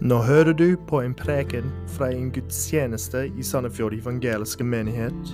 [0.00, 5.30] Nå hører du på en preken fra en gudstjeneste i Sandefjord evangeliske menighet.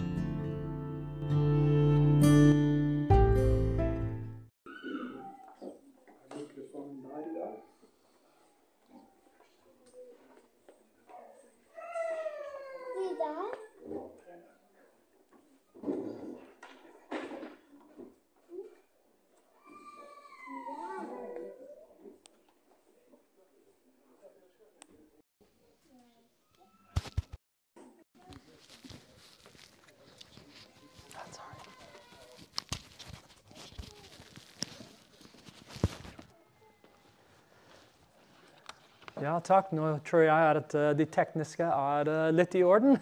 [39.52, 39.73] Takk.
[39.77, 42.95] Nå tror jeg at eh, de tekniske er eh, litt i orden.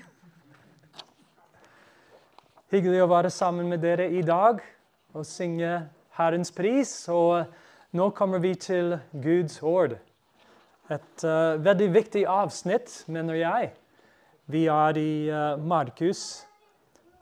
[2.74, 4.58] Hyggelig å være sammen med dere i dag
[5.14, 5.76] og synge
[6.18, 6.90] Herrens pris.
[7.14, 7.46] Og
[7.94, 9.94] nå kommer vi til Guds ord.
[10.90, 13.70] Et uh, veldig viktig avsnitt, mener jeg.
[14.50, 16.42] Vi er i uh, Markus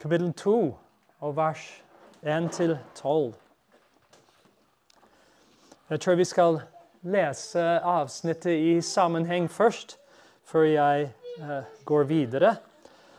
[0.01, 0.57] kapittel 2
[1.21, 1.69] og vers
[2.25, 3.37] 1-12.
[5.93, 6.63] Jeg tror vi skal
[7.03, 9.99] lese avsnittet i sammenheng først,
[10.45, 11.11] før jeg
[11.43, 12.57] uh, går videre.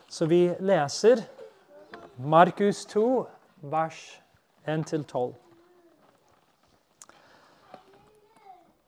[0.09, 1.21] Så vi leser
[2.17, 3.27] Markus 2,
[3.61, 3.99] vers
[4.67, 5.33] 1-12.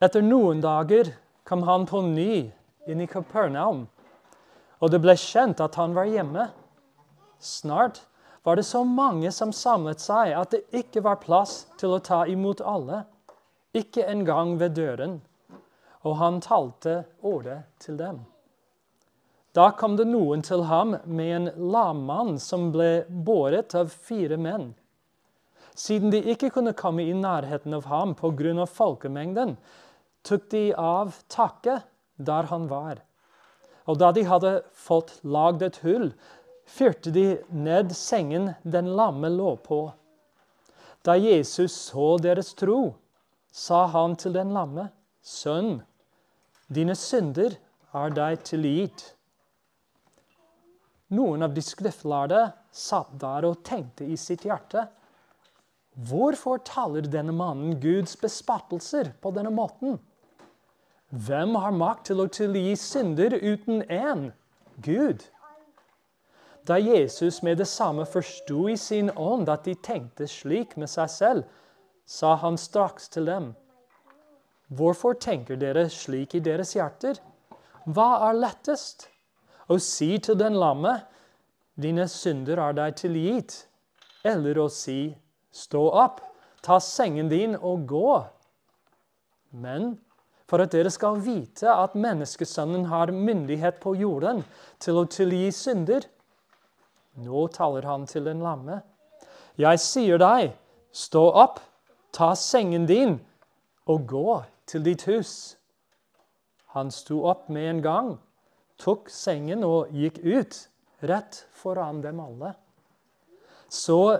[0.02, 1.14] Etter noen dager
[1.46, 2.50] kom han på ny
[2.90, 3.86] inn i Kapernaum,
[4.82, 6.48] og det ble kjent at han var hjemme.
[7.38, 8.02] Snart
[8.44, 12.24] var det så mange som samlet seg at det ikke var plass til å ta
[12.26, 13.04] imot alle
[13.78, 15.22] ikke engang ved døren,
[16.04, 18.24] og han talte ordet til dem.
[19.56, 24.72] Da kom det noen til ham med en lammann som ble båret av fire menn.
[25.76, 28.66] Siden de ikke kunne komme i nærheten av ham pga.
[28.66, 29.58] folkemengden,
[30.24, 31.84] tok de av taket
[32.18, 33.02] der han var.
[33.88, 36.14] Og da de hadde fått lagd et hull,
[36.66, 39.92] fyrte de ned sengen den lamme lå på.
[41.04, 42.96] Da Jesus så deres tro,
[43.52, 44.90] sa han til den lamme,
[45.22, 45.84] Sønn,
[46.72, 47.58] dine synder
[47.94, 49.04] er deg tilgitt.
[51.12, 54.88] Noen av de skriftlærde satt der og tenkte i sitt hjerte.
[56.08, 60.00] Hvorfor taler denne mannen Guds bespattelser på denne måten?
[61.12, 64.30] Hvem har makt til å tilgi synder uten én?
[64.80, 65.28] Gud.
[66.64, 71.12] Da Jesus med det samme forsto i sin ånd at de tenkte slik med seg
[71.12, 71.44] selv,
[72.12, 73.52] sa han straks til dem.
[74.68, 77.20] Hvorfor tenker dere slik i deres hjerter?
[77.88, 79.08] Hva er lettest?
[79.72, 80.98] Å si til den lamme,
[81.80, 83.56] dine synder er deg tilgitt,
[84.28, 85.14] eller å si,
[85.56, 86.20] stå opp,
[86.64, 88.14] ta sengen din og gå?
[89.64, 89.96] Men
[90.52, 94.44] for at dere skal vite at menneskesønnen har myndighet på jorden
[94.84, 96.04] til å tilgi synder,
[97.24, 98.82] nå taler han til den lamme.
[99.60, 100.52] Jeg sier deg,
[100.92, 101.60] stå opp,
[102.12, 103.20] ta sengen din
[103.90, 105.56] og gå til ditt hus.
[106.76, 108.12] Han sto opp med en gang,
[108.80, 110.60] tok sengen og gikk ut,
[111.04, 112.54] rett foran dem alle.
[113.72, 114.20] Så,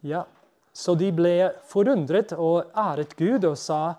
[0.00, 0.24] ja,
[0.72, 3.96] så de ble forundret og æret Gud og sa,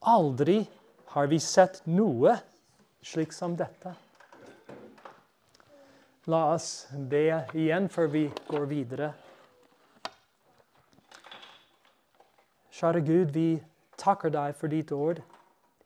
[0.00, 0.62] aldri
[1.14, 2.36] har vi sett noe
[3.04, 3.94] slik som dette.
[6.28, 7.24] La oss be
[7.56, 9.12] igjen før vi går videre.
[12.78, 13.58] Kjære Gud, vi
[13.98, 15.18] takker deg for ditt ord,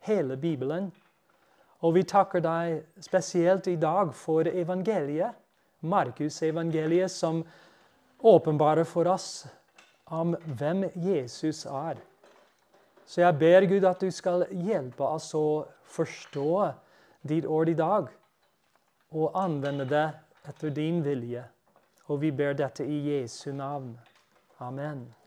[0.04, 0.90] hele Bibelen.
[1.80, 5.32] Og vi takker deg spesielt i dag for evangeliet,
[5.80, 7.40] Markus-evangeliet, som
[8.20, 9.46] åpenbarer for oss
[10.12, 11.96] om hvem Jesus er.
[13.06, 15.64] Så jeg ber Gud at du skal hjelpe oss å
[15.96, 16.52] forstå
[17.24, 18.12] ditt ord i dag,
[19.16, 20.04] og anvende det
[20.44, 21.48] etter din vilje.
[22.12, 23.96] Og vi ber dette i Jesu navn.
[24.60, 25.21] Amen.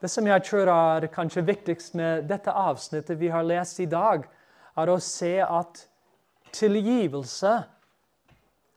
[0.00, 4.24] Det som jeg tror er kanskje viktigst med dette avsnittet vi har lest i dag,
[4.76, 5.82] er å se at
[6.56, 7.52] tilgivelse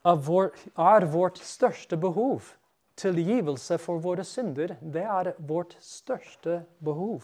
[0.04, 2.52] vår, er vårt største behov.
[3.00, 7.24] Tilgivelse for våre synder, det er vårt største behov.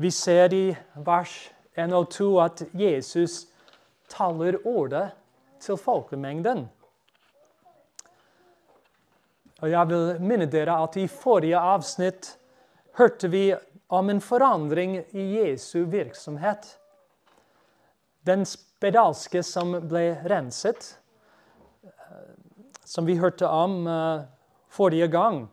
[0.00, 0.64] Vi ser i
[1.06, 1.36] vers
[1.76, 3.44] 1 og 2 at Jesus
[4.10, 5.10] taler ordet
[5.60, 6.64] til folkemengden.
[9.64, 12.34] Og jeg vil minne dere at i forrige avsnitt
[12.98, 13.46] hørte vi
[13.88, 16.66] om en forandring i Jesu virksomhet.
[18.28, 20.90] Den spedalske som ble renset,
[22.84, 24.28] som vi hørte om uh,
[24.68, 25.46] forrige gang,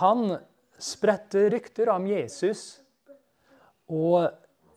[0.00, 0.38] han
[0.80, 2.80] spredte rykter om Jesus.
[3.92, 4.30] Og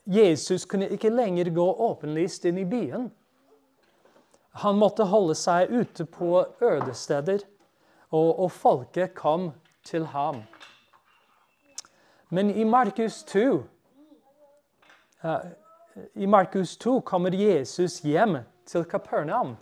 [0.04, 3.08] Jesus kunne ikke lenger gå åpenlyst inn i byen.
[4.68, 7.54] Han måtte holde seg ute på ødesteder,
[8.12, 9.52] og, og folket kom
[9.84, 10.44] til ham.
[12.30, 13.48] Men i Markus 2
[15.24, 15.48] uh,
[16.16, 19.56] i Markus 2 kommer Jesus hjem til Kapernaum,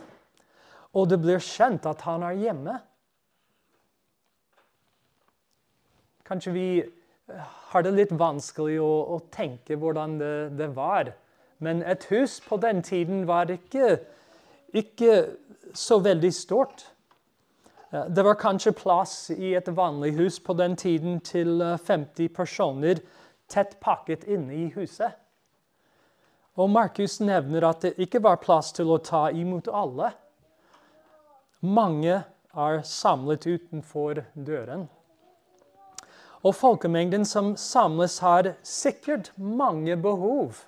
[0.94, 2.76] og det blir kjent at han er hjemme.
[6.26, 11.14] Kanskje vi eh, har det litt vanskelig å, å tenke hvordan det, det, var.
[11.64, 14.00] Men et hus på den tiden var ikke,
[14.74, 15.20] ikke
[15.76, 16.88] så veldig stort.
[17.96, 22.32] Eh, det var kanskje plass i et vanlig hus på den tiden til 50 eh,
[22.34, 23.00] personer
[23.48, 25.16] tett pakket inne i huset.
[26.56, 30.14] Og Markus nevner at det ikke var plass til å ta imot alle.
[31.60, 32.22] Mange
[32.56, 34.88] er samlet utenfor døren.
[36.46, 40.62] Og folkemengden som samles, har sikkert mange behov.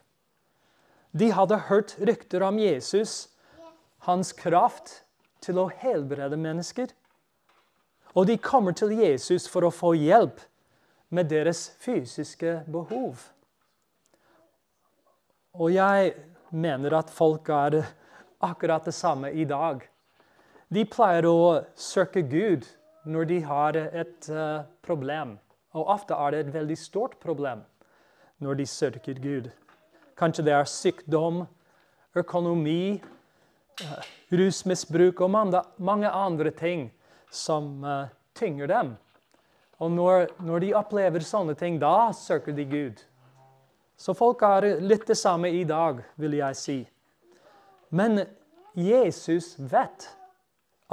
[1.14, 3.30] De hadde hørt rykter om Jesus,
[4.10, 5.04] hans kraft
[5.46, 6.92] til å helbrede mennesker.
[8.18, 10.40] Og de kommer til Jesus for å få hjelp
[11.14, 13.22] med deres fysiske behov.
[15.58, 16.16] Og jeg
[16.50, 17.84] mener at folk er
[18.42, 19.86] akkurat det samme i dag.
[20.74, 22.66] De pleier å søke Gud
[23.06, 25.38] når de har et uh, problem.
[25.78, 27.62] Og ofte er det et veldig stort problem
[28.42, 29.50] når de søker Gud.
[30.18, 31.44] Kanskje det er sykdom,
[32.18, 32.98] økonomi,
[33.86, 33.98] uh,
[34.34, 35.36] rusmisbruk og
[35.78, 36.90] mange andre ting
[37.32, 38.08] som uh,
[38.38, 38.96] tynger dem.
[39.78, 43.02] Og når, når, de opplever sånne ting, da søker de Gud.
[43.98, 46.78] Så folk har litt det samme i dag, vil jeg si.
[47.90, 48.24] Men
[48.78, 50.10] Jesus vet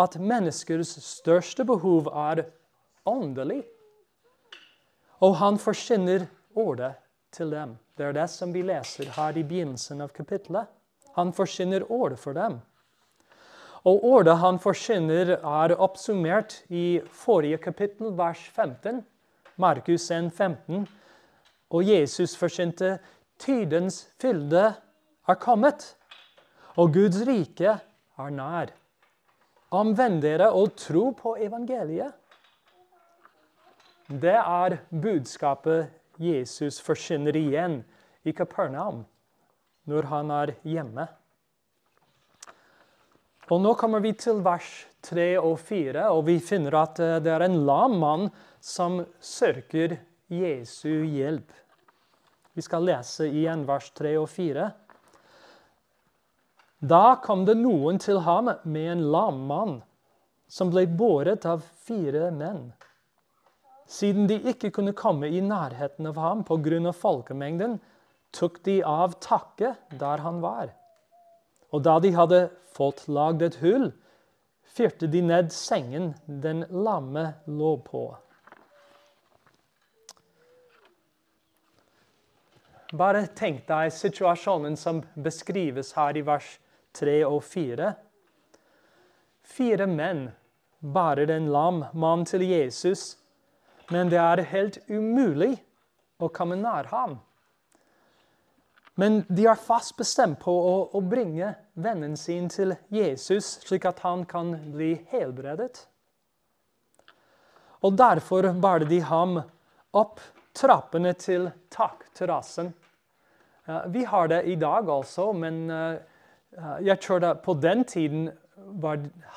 [0.00, 2.46] at menneskers største behov er
[3.08, 3.62] åndelig.
[5.25, 6.94] Og han forsyner ordet
[7.34, 7.76] til dem.
[7.96, 10.69] Det er det som vi leser her i begynnelsen av kapittelet.
[11.14, 12.58] Han forsyner ordet for dem.
[13.84, 19.02] Og ordet han forkynner, er oppsummert i forrige kapittel, vers 15.
[19.60, 20.86] Markus 1, 15.
[21.70, 22.98] Og Jesus forkynte
[23.38, 24.70] tidens fylde
[25.28, 25.96] er kommet,
[26.81, 27.75] og Guds rike
[28.19, 28.72] er nær.
[29.75, 32.14] Omvend dere og tro på evangeliet.
[34.08, 35.90] Det er budskapet
[36.20, 37.82] Jesus forkynner igjen
[38.25, 39.04] i Kapernaum
[39.88, 41.06] når han er hjemme.
[43.52, 44.69] Og Nå kommer vi til vers
[45.05, 48.31] 3 og 4, og vi finner at eh, det er en lam mann
[48.64, 49.99] som søker
[50.32, 51.50] Jesu hjelp.
[52.56, 54.69] Vi skal lese igjen vers 3 og 4.
[56.85, 59.75] Da kom det noen til ham med en lam mann,
[60.49, 62.70] som ble båret av fire menn.
[63.91, 66.93] Siden de ikke kunne komme i nærheten av ham pga.
[66.93, 67.76] folkemengden,
[68.32, 70.73] tok de av takket der han var.
[71.74, 73.88] Og da de hadde fått lagd et hull,
[74.62, 78.04] fyrte de ned sengen den lamme lå på.
[82.94, 86.46] Bare tenk deg situasjonen som beskrives her i vers
[86.94, 87.90] 3 og 4.
[89.42, 90.28] Fire menn
[90.94, 93.16] bærer en lam mann til Jesus,
[93.90, 95.56] men det er helt umulig
[96.22, 97.19] å komme nær ham.
[98.94, 104.05] Men de er fast bestemt på å, å bringe vennen sin til Jesus, slik at
[104.06, 105.89] han kan bli helbredet.
[107.84, 109.41] Og Derfor bar de ham
[109.94, 110.22] opp
[110.55, 112.70] trappene til takterrassen.
[113.93, 115.98] Vi har det i dag også, men eh,
[116.84, 118.29] jeg tror at på den tiden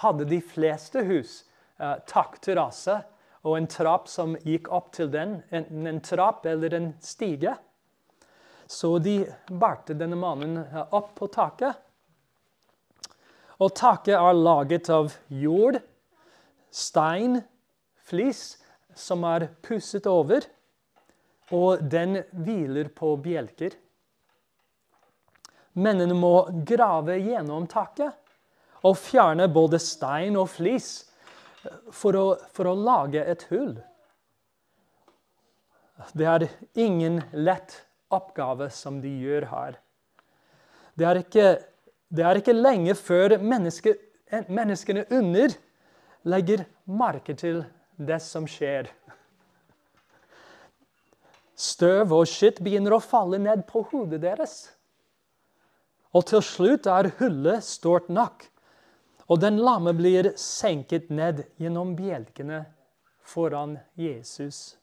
[0.01, 1.39] hadde de fleste hus
[1.79, 2.99] eh, takterrasse
[3.47, 5.39] og en trapp som gikk opp til den.
[5.49, 7.55] Enten en trapp eller en stige.
[8.67, 11.79] Så de bærte denne mannen eh, opp på taket.
[13.63, 15.79] Og taket er laget av jord,
[16.69, 17.39] stein,
[18.05, 18.59] flis,
[18.93, 20.45] som er pusset over.
[21.55, 23.73] Og den hviler på bjelker.
[25.77, 26.35] Mennene må
[26.67, 28.17] grave gjennom taket
[28.85, 30.89] og fjerne både stein og flis
[31.93, 33.77] for å, for å lage et hull.
[36.17, 36.47] Det er
[36.77, 39.79] ingen lett oppgave som de gjør her.
[40.97, 41.47] Det er ikke,
[42.09, 43.95] det er ikke lenge før menneske,
[44.49, 45.53] menneskene under
[46.27, 47.63] legger merke til
[47.97, 48.89] det som skjer.
[51.57, 54.57] Støv og skitt begynner å falle ned på hodet deres.
[56.13, 58.45] Og til slutt er hullet stort nok,
[59.27, 62.63] og den lamme blir senket ned gjennom bjelkene
[63.27, 64.76] foran Jesus.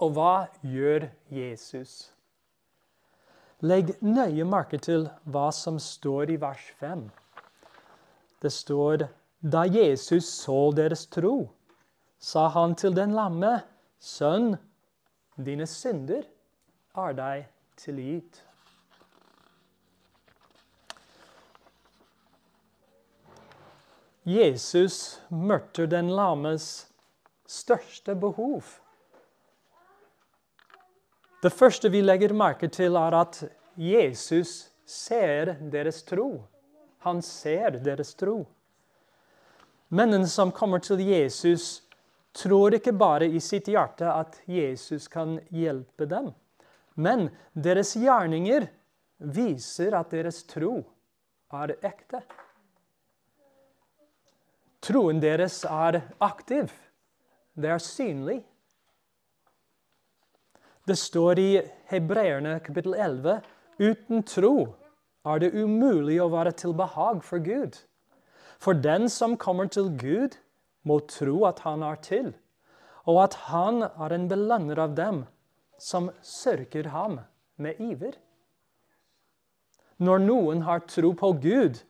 [0.00, 2.10] Og hva gjør Jesus?
[3.60, 7.02] Legg nøye merke til hva som står i vers 5.
[8.40, 9.04] Det står
[9.40, 11.50] da Jesus så deres tro,
[12.18, 13.58] sa han til den lamme,
[14.00, 14.54] Sønn,
[15.36, 16.24] dine synder
[16.96, 18.40] er deg tilgitt.
[24.24, 26.70] Jesus møter den lammes
[27.48, 28.79] største behov.
[31.40, 33.38] Det første vi legger merke til, er at
[33.80, 36.42] Jesus ser deres tro.
[37.06, 38.42] Han ser deres tro.
[39.88, 41.82] Mennene som kommer til Jesus,
[42.36, 46.28] tror ikke bare i sitt hjerte at Jesus kan hjelpe dem,
[46.94, 48.68] men deres gjerninger
[49.18, 50.76] viser at deres tro
[51.56, 52.20] er ekte.
[54.80, 56.70] Troen deres er aktiv.
[57.56, 58.38] Det er synlig.
[60.88, 61.50] Det står i
[61.90, 63.40] Hebreerne kapittel 11
[63.78, 64.54] uten tro
[65.28, 67.76] er det umulig å være til behag for Gud.
[68.60, 70.38] For den som kommer til Gud,
[70.82, 72.32] må tro at han er til,
[73.04, 75.24] og at han er en belønner av dem
[75.76, 77.18] som søker ham
[77.60, 78.16] med iver.
[80.00, 81.82] Når noen har tro på Gud,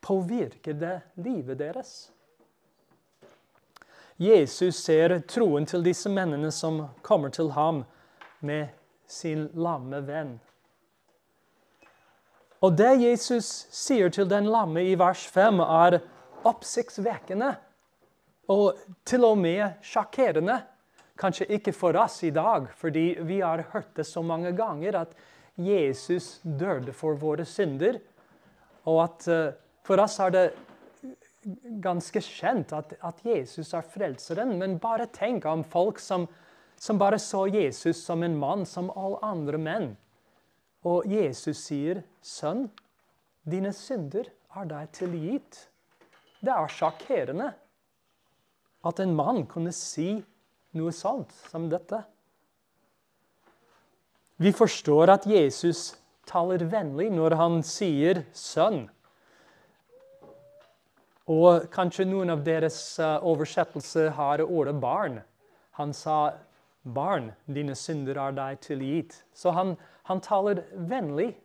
[0.00, 2.10] påvirker det livet deres.
[4.16, 7.84] Jesus ser troen til disse mennene som kommer til ham
[8.42, 8.72] med
[9.10, 10.36] sin lamme venn.
[12.62, 15.98] Og det Jesus sier til den lamme i vers 5, er
[16.46, 17.54] oppsiktsvekkende
[18.52, 20.60] og til og med sjakkerende.
[21.18, 25.14] Kanskje ikke for oss i dag, fordi vi har hørt det så mange ganger at
[25.58, 27.98] Jesus døde for våre synder.
[28.88, 29.52] Og at uh,
[29.86, 30.46] for oss er det
[31.82, 34.56] ganske kjent at, at, Jesus er frelseren.
[34.58, 36.28] Men bare tenk om folk som,
[36.78, 39.90] som bare så Jesus som en mann som alle andre menn.
[40.84, 42.70] Og Jesus sier, 'Sønn,
[43.44, 45.66] dine synder er deg tilgitt'.
[46.42, 47.52] Det er sjakkerende
[48.84, 50.24] at en mann kunne si
[50.74, 52.02] noe sånt som dette.
[54.42, 55.92] Vi forstår at Jesus
[56.26, 58.88] taler vennlig når han sier 'sønn'.
[61.30, 65.20] Og kanskje noen av deres uh, oversettelser har ordet 'barn'.
[65.78, 66.32] Han sa
[66.84, 69.22] 'barn, dine synder er deg tilgitt'.
[69.34, 71.36] Så han, han taler vennlig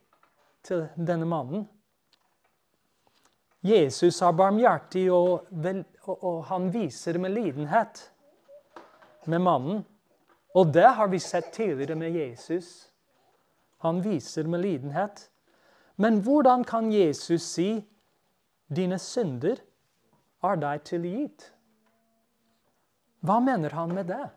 [0.64, 1.68] til denne mannen.
[3.64, 8.12] Jesus er barmhjertig, og, vel, og, og han viser med lidenhet
[9.26, 9.86] med mannen.
[10.56, 12.90] Og det har vi sett tidligere med Jesus.
[13.84, 15.30] Han viser med lidenhet.
[15.96, 17.86] Men hvordan kan Jesus si
[18.70, 19.58] 'dine synder
[20.44, 21.52] er deg tilgitt'?
[23.22, 24.30] Hva mener han med det?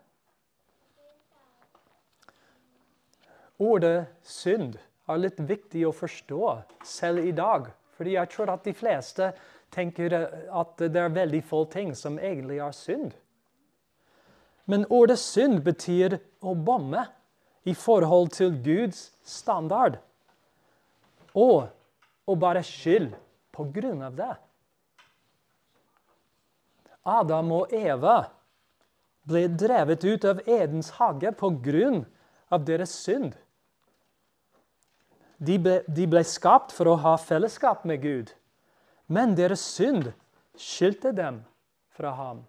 [3.60, 4.78] Ordet 'synd'
[5.10, 6.44] er litt viktig å forstå
[6.86, 7.68] selv i dag.
[7.92, 9.32] Fordi jeg tror at de fleste
[9.74, 13.12] tenker at det er veldig få ting som egentlig er synd.
[14.64, 17.04] Men ordet synd betyr å bomme
[17.68, 19.98] i forhold til Guds standard.
[21.36, 21.68] Og
[22.24, 23.12] å bare skyld
[23.52, 24.32] på grunn av det.
[27.04, 28.22] Adam og Eva
[29.28, 32.02] ble drevet ut av Edens hage på grunn
[32.48, 33.34] av deres synd.
[35.40, 38.32] De ble, de ble skapt for å ha fellesskap med Gud,
[39.08, 40.10] men deres synd
[40.60, 41.40] skilte dem
[41.96, 42.42] fra ham.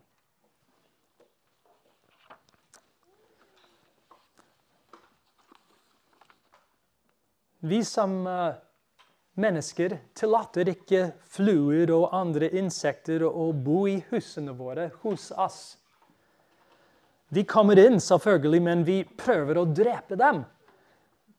[7.63, 8.57] Vi som uh,
[9.39, 15.59] mennesker tillater ikke fluer og andre insekter å bo i husene våre hos oss.
[17.31, 20.41] De kommer inn, selvfølgelig, men vi prøver å drepe dem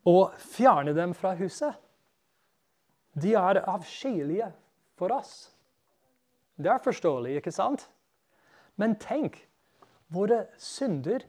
[0.09, 1.75] og fjerne dem fra huset.
[3.13, 4.49] De er avskyelige
[4.99, 5.53] for oss.
[6.57, 7.87] Det er forståelig, ikke sant?
[8.81, 9.37] Men tenk,
[10.13, 11.25] våre synder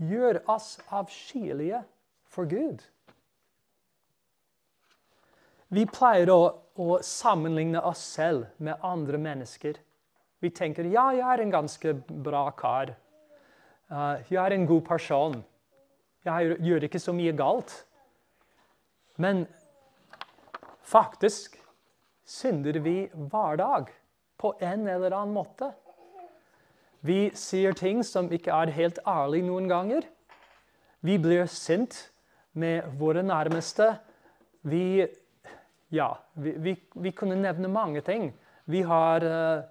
[0.00, 1.82] gjør oss avskyelige
[2.30, 2.82] for Gud.
[5.70, 6.40] Vi pleier å,
[6.82, 9.76] å, sammenligne oss selv med andre mennesker.
[10.42, 12.96] Vi tenker ja, jeg er en ganske bra kar.
[13.90, 15.36] Uh, jeg er en god person.
[16.26, 17.76] Jeg gjør ikke så mye galt.
[19.20, 19.44] Men
[20.86, 21.58] faktisk
[22.24, 23.90] synder vi hver dag
[24.40, 25.72] på en eller annen måte.
[27.04, 30.06] Vi sier ting som ikke er helt ærlige noen ganger.
[31.04, 31.96] Vi blir sint
[32.52, 33.92] med våre nærmeste.
[34.68, 35.04] Vi
[35.90, 38.28] ja, vi, vi, vi, kunne nevne mange ting.
[38.70, 39.64] Vi har uh,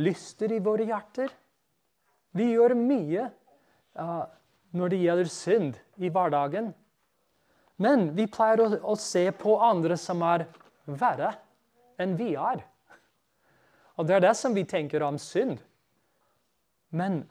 [0.00, 1.34] lyster i våre hjerter.
[2.32, 3.28] Vi gjør mye.
[3.96, 4.24] Uh,
[4.76, 6.72] når det gjelder synd i hverdagen.
[7.82, 10.46] Men vi pleier å, å se på andre som er
[10.86, 11.34] verre
[12.00, 12.62] enn vi er.
[13.96, 15.58] Og det er det som vi tenker om synd.
[16.92, 17.24] Men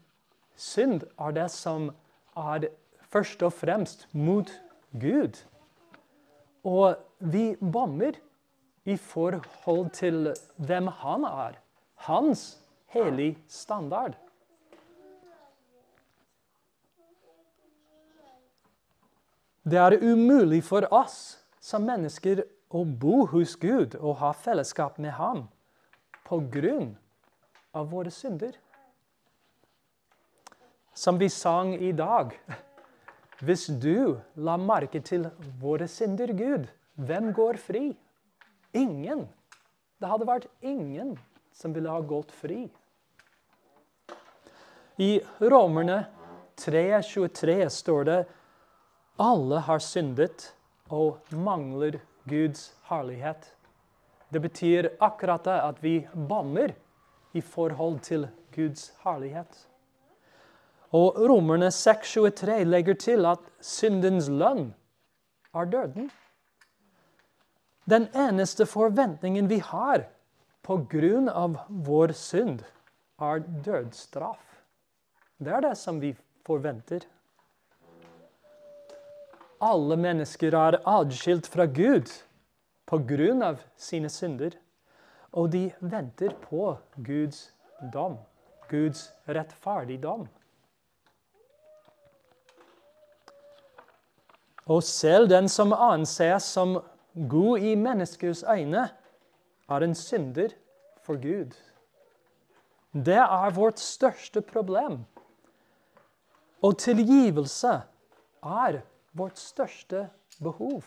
[0.57, 1.91] synd er det som
[2.37, 2.69] er
[3.13, 4.49] først og fremst mot
[5.01, 5.37] Gud.
[6.65, 8.17] Og vi bommer
[8.85, 11.57] i forhold til hvem han er.
[12.05, 12.57] Hans
[12.93, 14.17] hellige standard.
[19.65, 25.15] Det er umulig for oss som mennesker å bo hos Gud og ha fellesskap med
[25.17, 25.47] ham
[26.27, 26.91] på grunn
[27.73, 28.53] av våre synder.
[30.93, 32.37] Som vi sang i dag
[33.43, 35.25] Hvis du la merke til
[35.59, 37.89] våre synder, Gud, hvem går fri?
[38.71, 39.25] Ingen.
[39.99, 41.17] Det hadde vært ingen
[41.51, 42.69] som ville ha gått fri.
[45.03, 46.05] I Romerne
[46.63, 48.19] 3,23 står det
[49.21, 50.49] alle har syndet
[50.91, 53.51] og mangler Guds herlighet.
[54.29, 56.73] Det betyr akkurat det at vi bommer
[57.33, 59.67] i forhold til Guds herlighet.
[60.95, 64.73] Og Romerne 6,23 legger til at syndens lønn
[65.55, 66.11] er døden.
[67.89, 70.07] Den eneste forventningen vi har
[70.65, 72.63] på grunn av vår synd,
[73.21, 74.41] er dødsstraff.
[75.37, 76.15] Det er det som vi
[76.47, 77.05] forventer.
[79.65, 82.11] Alle mennesker er adskilt fra Gud
[83.41, 84.53] av sine synder.
[85.33, 87.51] Og de venter på Guds
[87.93, 88.19] dom,
[88.69, 90.27] Guds rettferdigdom.
[94.65, 96.79] Og selv den som anses som
[97.29, 98.87] god i menneskers øyne,
[99.69, 100.53] er en synder
[101.03, 101.53] for Gud.
[102.93, 105.03] Det er vårt største problem.
[106.61, 107.81] Og tilgivelse
[108.41, 108.81] er
[109.15, 110.09] vårt største
[110.43, 110.83] behov.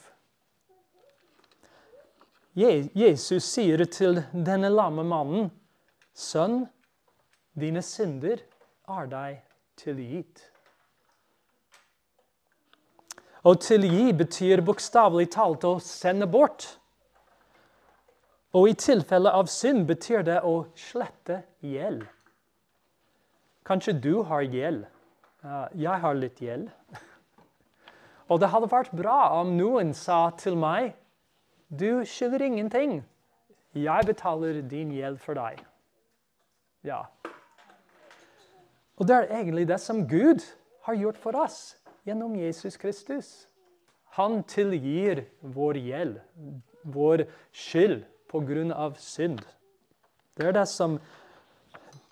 [2.59, 5.51] Jesus sier til denne lamme mannen,
[6.15, 6.67] 'Sønn,
[7.55, 8.43] dine synder
[8.89, 9.43] er deg
[9.79, 10.43] tilgitt'.
[13.47, 16.67] Å tilgi betyr bokstavelig talt å sende bort.
[18.59, 22.03] Og i tilfelle av synd betyr det å slette gjeld.
[23.69, 24.87] Kanskje du har gjeld.
[25.79, 26.69] Jeg har litt gjeld.
[28.29, 30.95] Og det hadde vært bra om noen sa til meg
[31.69, 33.03] Du skylder ingenting.
[33.77, 35.61] Jeg betaler din gjeld for deg.
[36.85, 37.03] Ja.
[38.97, 40.45] Og det er egentlig det som Gud
[40.89, 41.77] har gjort for oss
[42.09, 43.49] gjennom Jesus Kristus.
[44.17, 46.17] Han tilgir vår gjeld,
[46.83, 49.41] vår skyld, på grunn av synd.
[50.37, 50.99] Det er det som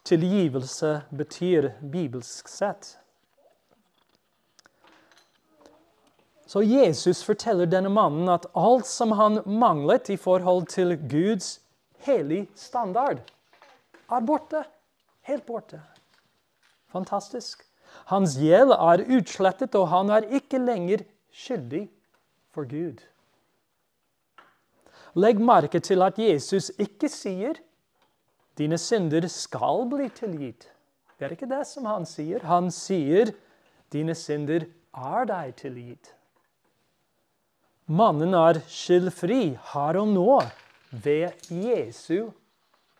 [0.06, 2.94] tilgivelse betyr bibelsk sett.
[6.46, 11.60] Så Jesus forteller denne mannen at alt som han manglet i forhold til Guds
[12.06, 13.18] hellige standard,
[14.06, 14.62] er borte.
[15.26, 15.80] Helt borte.
[16.94, 17.64] Fantastisk.
[18.06, 21.02] Hans gjeld er utslettet, og han er ikke lenger
[21.34, 21.88] skyldig
[22.54, 23.02] for Gud.
[25.16, 27.58] Legg merke til at Jesus ikke sier
[28.56, 30.68] 'dine synder skal bli tilgitt'.
[31.18, 32.44] Det er ikke det som han sier.
[32.44, 33.32] Han sier
[33.92, 36.15] 'dine synder er deg tilgitt'.
[37.86, 40.40] Mannen er skyldfri her og nå
[40.90, 42.32] ved Jesu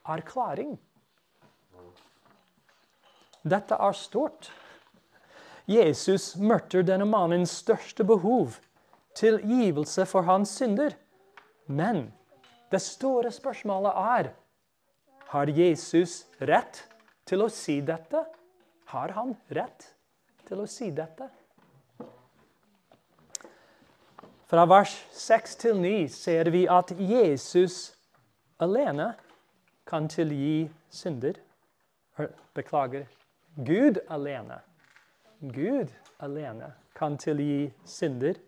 [0.07, 0.77] erklæring.
[3.43, 4.53] Dette er stort.
[5.67, 8.55] Jesus møter denne mannens største behov,
[9.19, 10.95] tilgivelse for hans synder.
[11.67, 12.13] Men
[12.71, 14.31] det store spørsmålet er
[15.33, 16.85] har Jesus rett
[17.27, 18.23] til å si dette?
[18.95, 19.89] Har han rett
[20.47, 21.27] til å si dette?
[24.47, 27.97] Fra vers 6 til 9 ser vi at Jesus
[28.63, 29.09] alene
[29.87, 31.41] kan tilgi synder.
[32.55, 33.09] Beklager.
[33.57, 34.61] Gud alene.
[35.41, 35.91] Gud
[36.23, 38.39] alene kan tilgi synder.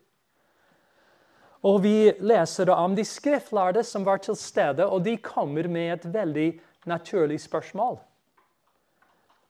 [1.67, 6.15] Og vi leser om de skriftlærde som var til stede, og de kommer med et
[6.15, 7.99] veldig naturlig spørsmål.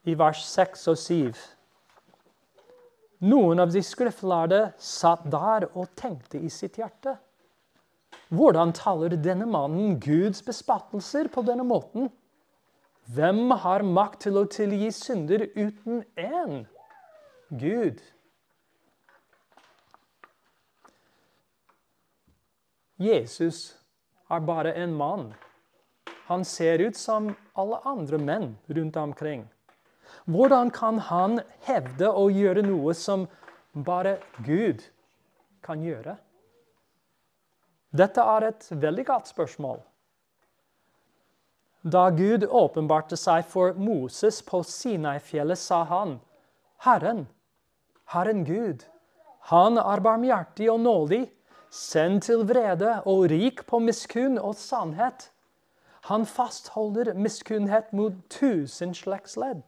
[0.03, 1.33] I vers 6 og 7.
[3.19, 7.17] Noen av de skriftlærde satt der og tenkte i sitt hjerte.
[8.29, 12.07] Hvordan taler denne mannen Guds bespattelser på denne måten?
[13.09, 16.63] Hvem har makt til å tilgi synder uten én?
[17.49, 17.99] Gud.
[22.99, 23.73] Jesus
[24.29, 25.31] er bare en mann.
[26.29, 29.47] Han ser ut som alle andre menn rundt omkring.
[30.29, 33.23] Hvordan kan han hevde å gjøre noe som
[33.73, 34.83] bare Gud
[35.65, 36.19] kan gjøre?
[37.89, 39.79] Dette er et veldig godt spørsmål.
[41.81, 46.19] Da Gud åpenbarte seg for Moses på Sinai-fjellet, sa han,
[46.85, 47.25] Herren,
[48.13, 48.85] Herren Gud,
[49.49, 51.23] han er barmhjertig og nådig,
[51.73, 55.31] send til vrede og rik på miskunn og sannhet.
[56.11, 59.65] Han fastholder miskunnhet mot tusen slektsledd.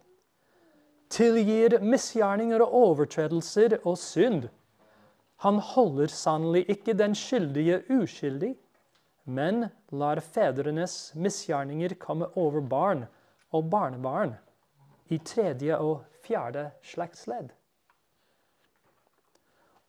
[1.12, 4.46] Tilgir misgjerninger og overtredelser og synd.
[5.44, 8.54] Han holder sannelig ikke den skyldige uskyldig,
[9.24, 13.04] men lar fedrenes misgjerninger komme over barn
[13.52, 14.38] og barnebarn
[15.12, 17.52] i tredje og fjerde slektsledd.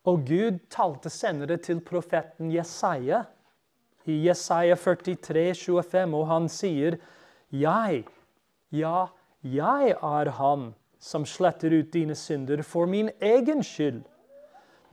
[0.04, 3.24] Og Gud talte senere til profeten Jesaja
[4.04, 7.00] i Jesaja 43, 25, og han sier,
[7.48, 8.04] Jeg,
[8.76, 9.08] ja,
[9.40, 14.06] jeg er han som sletter ut dine synder for min egen skyld.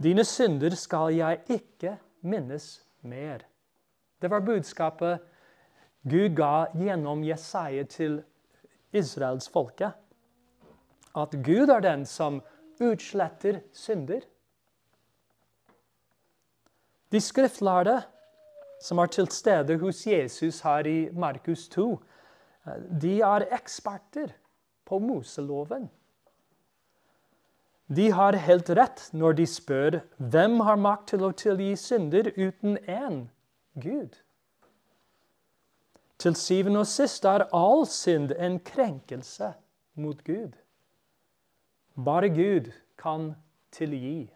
[0.03, 1.95] Dine synder skal jeg ikke
[2.27, 3.45] minnes mer.
[4.21, 5.21] Det var budskapet
[6.03, 8.23] Gud ga gjennom Jesaja til
[8.93, 9.93] Israels folke.
[11.15, 12.41] At Gud er den som
[12.81, 14.27] utsletter synder.
[17.13, 18.01] De skriftlærde
[18.83, 21.89] som er til stede hos Jesus her i Markus 2,
[23.03, 24.33] de er eksperter
[24.87, 25.91] på Moseloven.
[27.91, 32.77] De har helt rett når de spør hvem har makt til å tilgi synder uten
[32.87, 33.25] én
[33.83, 34.15] Gud.
[36.21, 39.55] Til syvende og sist er all synd en krenkelse
[39.99, 40.55] mot Gud.
[41.99, 43.33] Bare Gud kan
[43.75, 44.29] tilgi.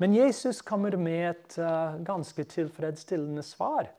[0.00, 3.90] Men Jesus kommer med et uh, ganske tilfredsstillende svar.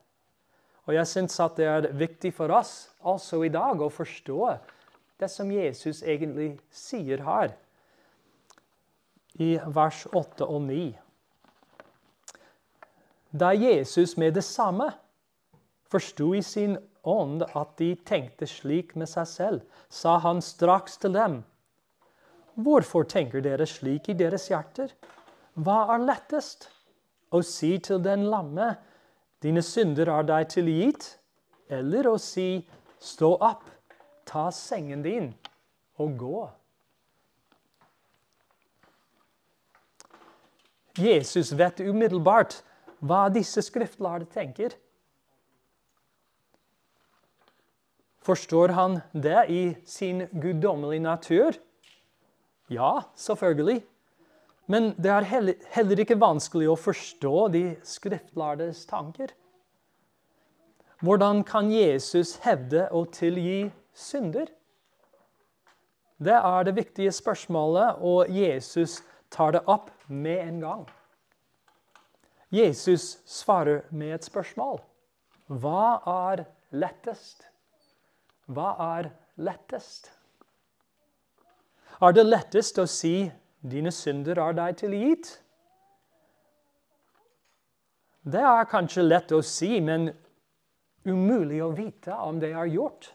[0.86, 4.40] Og jeg syns at det er viktig for oss også i dag å forstå
[5.20, 7.56] det som Jesus egentlig sier her,
[9.36, 10.84] i vers 8 og 9.
[13.36, 14.94] Da Jesus med det samme
[15.92, 21.14] forsto i sin ånd at de tenkte slik med seg selv, sa han straks til
[21.18, 21.42] dem.:
[22.56, 24.96] Hvorfor tenker dere slik i deres hjerter?
[25.56, 26.70] Hva er lettest?
[27.32, 28.76] Å si til den lamme,
[29.44, 31.18] dine synder er deg tilgitt,
[31.70, 32.64] eller å si,
[33.00, 33.68] stå opp,
[34.26, 35.34] ta sengen din
[36.02, 36.40] og gå?
[40.96, 42.62] Jesus vet umiddelbart
[43.04, 44.76] hva disse skriftlærde tenker.
[48.26, 51.58] Forstår han det i sin guddommelige natur?
[52.72, 53.84] Ja, selvfølgelig.
[54.66, 55.28] Men det er
[55.76, 59.30] heller ikke vanskelig å forstå de skriftlærdes tanker.
[61.06, 64.52] Hvordan kan Jesus hevde å tilgi synder?
[66.22, 70.84] Det er det viktige spørsmålet, og Jesus tar det opp med en gang.
[72.52, 74.80] Jesus svarer med et spørsmål.
[75.48, 77.48] Hva er lettest?
[78.46, 80.12] Hva er lettest?
[82.02, 83.32] Er det lettest å si
[83.66, 85.32] dine synder er deg tilgitt.
[88.26, 90.10] Det er kanskje lett å si, men
[91.06, 93.12] umulig å vite om det er gjort.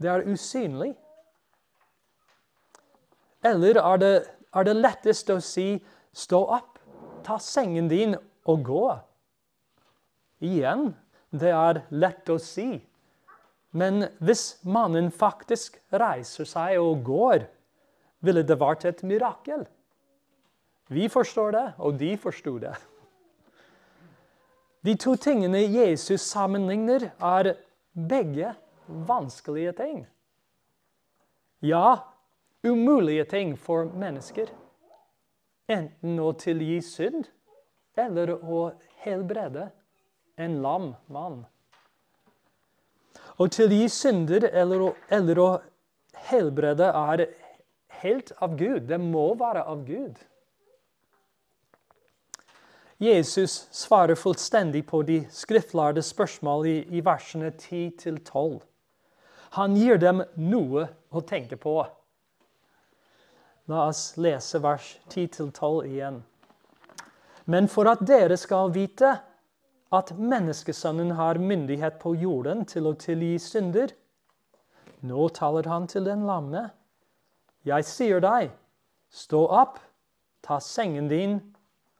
[0.00, 0.94] Det er usynlig.
[3.44, 4.14] Eller er det,
[4.54, 5.80] er det lettest å si
[6.12, 6.78] 'stå opp,
[7.24, 8.98] ta sengen din og gå'?
[10.40, 10.94] Igjen,
[11.30, 12.80] det er lett å si.
[13.72, 17.46] Men hvis mannen faktisk reiser seg og går,
[18.20, 19.66] ville det vært et mirakel.
[20.90, 22.74] Vi forstår det, og de forsto det.
[24.82, 27.54] De to tingene Jesus sammenligner, er
[27.94, 28.54] begge
[29.08, 30.06] vanskelige ting.
[31.60, 31.98] Ja,
[32.62, 34.48] umulige ting for mennesker.
[35.70, 37.28] Enten å tilgi synd
[37.98, 38.70] eller å
[39.04, 39.68] helbrede
[40.40, 41.44] en lam mann.
[43.40, 45.50] Å tilgi synder eller å, eller å
[46.30, 47.26] helbrede er
[48.00, 48.88] helt av Gud.
[48.88, 50.18] Det må være av Gud.
[53.00, 58.58] Jesus svarer fullstendig på de skriftlærde spørsmål i, i versene 10-12.
[59.56, 61.76] Han gir dem noe å tenke på.
[63.70, 66.20] La oss lese vers 10-12 igjen.
[67.50, 69.16] Men for at dere skal vite
[69.90, 73.96] at menneskesønnen har myndighet på jorden til å tilgi synder
[75.00, 76.66] Nå taler han til den lamme
[77.68, 78.54] jeg sier deg,
[79.12, 79.80] stå opp,
[80.40, 81.34] ta sengen din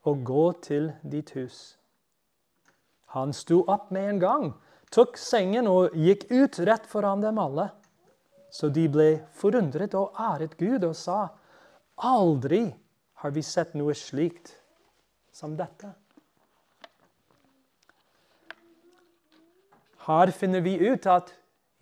[0.08, 1.76] og gå til ditt hus.
[3.12, 4.46] Han sto opp med en gang,
[4.90, 7.70] tok sengen og gikk ut rett foran dem alle.
[8.50, 11.28] Så de ble forundret og æret Gud og sa,
[11.96, 12.64] aldri
[13.22, 14.56] har vi sett noe slikt
[15.32, 15.92] som dette.
[20.08, 21.30] Her finner vi ut at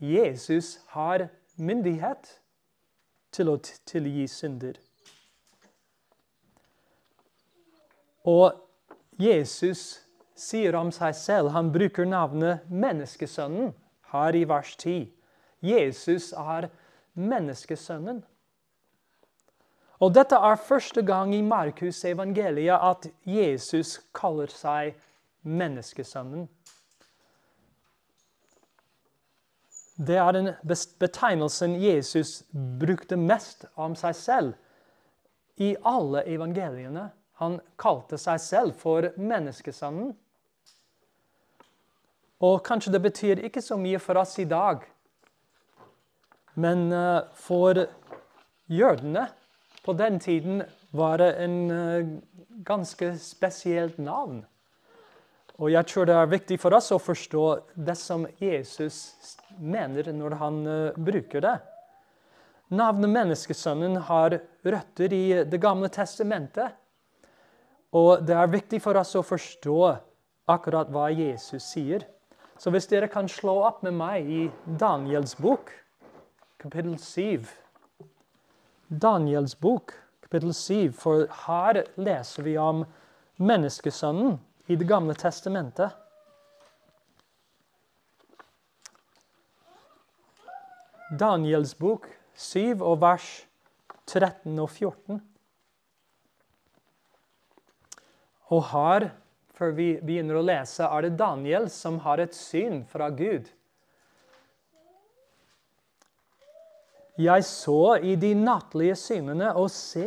[0.02, 2.28] Jesus har myndighet
[3.32, 4.76] til å tilgi synder.
[8.28, 8.58] Og
[9.18, 10.02] Jesus
[10.38, 13.72] sier om seg selv Han bruker navnet menneskesønnen
[14.12, 15.08] her i vers 10.
[15.60, 16.68] Jesus er
[17.18, 18.22] menneskesønnen.
[19.98, 24.94] Og dette er første gang i Markus evangeliet at Jesus kaller seg
[25.42, 26.46] menneskesønnen.
[29.98, 30.52] Det er den
[31.02, 32.44] betegnelsen Jesus
[32.78, 34.54] brukte mest om seg selv
[35.58, 37.08] i alle evangeliene.
[37.42, 40.12] Han kalte seg selv for menneskesønnen.
[42.38, 44.84] Og kanskje det betyr ikke så mye for oss i dag,
[46.58, 47.86] men uh, for
[48.70, 49.28] jødene
[49.84, 50.62] på den tiden
[50.94, 52.10] var det en uh,
[52.66, 54.44] ganske spesielt navn.
[55.58, 59.00] Og jeg tror det er viktig for oss å forstå det som Jesus
[59.58, 61.56] mener når han uh, bruker det.
[62.68, 66.74] Navnet Menneskesønnen har røtter i Det gamle testamentet.
[67.96, 69.80] Og det er viktig for oss å forstå
[70.52, 72.04] akkurat hva Jesus sier.
[72.58, 74.42] Så hvis dere kan slå opp med meg i
[74.80, 75.70] Daniels bok,
[76.58, 77.46] kapittel 7
[78.88, 79.92] Daniels bok,
[80.24, 82.82] kapittel 7, for her leser vi om
[83.38, 85.92] menneskesønnen i Det gamle testamentet.
[91.20, 93.28] Daniels bok 7 og vers
[94.08, 95.22] 13 og 14.
[98.48, 99.10] Og her
[99.58, 103.48] før vi begynner å lese, er det Daniel som har et syn fra Gud.
[107.18, 110.06] Jeg så i de nattlige synene og se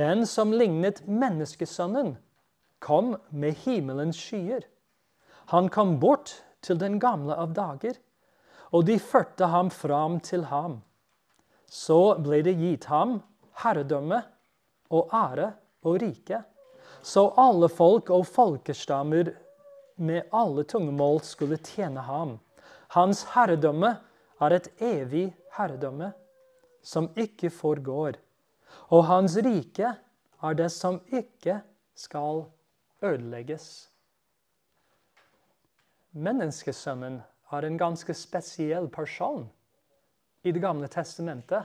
[0.00, 2.16] en som lignet menneskesønnen,
[2.80, 4.64] kom med himmelens skyer.
[5.52, 6.32] Han kom bort
[6.64, 7.98] til den gamle av dager,
[8.72, 10.80] og de førte ham fram til ham.
[11.70, 13.18] Så ble det gitt ham
[13.62, 14.22] herredømme
[14.90, 15.52] og ære
[15.86, 16.40] og rike
[17.02, 19.32] så alle folk og folkestammer
[20.00, 22.38] med alle tungemål skulle tjene ham.
[22.96, 23.94] Hans herredømme
[24.40, 26.12] er et evig herredømme
[26.82, 28.18] som ikke forgår.
[28.90, 29.92] Og hans rike
[30.42, 31.60] er det som ikke
[31.94, 32.44] skal
[33.04, 33.90] ødelegges.
[36.10, 37.20] Menneskesønnen
[37.52, 39.48] er en ganske spesiell person
[40.42, 41.64] i Det gamle testamentet.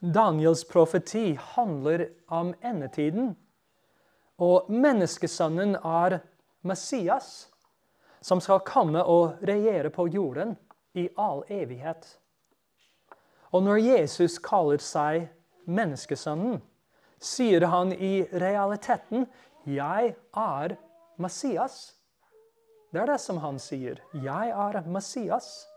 [0.00, 3.34] Daniels profeti handler om endetiden.
[4.40, 6.22] Og menneskesønnen er
[6.64, 7.50] Messias,
[8.20, 10.56] som skal komme og regjere på jorden
[10.96, 12.16] i all evighet.
[13.52, 15.28] Og når Jesus kaller seg
[15.68, 16.60] menneskesønnen,
[17.20, 19.26] sier han i realiteten
[19.66, 20.76] 'Jeg er
[21.18, 21.92] Messias'.
[22.92, 24.00] Det er det som han sier.
[24.14, 25.69] 'Jeg er Messias'.